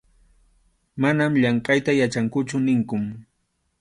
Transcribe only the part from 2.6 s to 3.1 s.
ninkun.